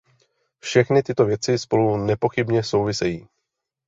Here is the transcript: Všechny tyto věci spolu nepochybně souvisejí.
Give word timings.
Všechny 0.59 1.03
tyto 1.03 1.25
věci 1.25 1.57
spolu 1.59 1.97
nepochybně 1.97 2.63
souvisejí. 2.63 3.27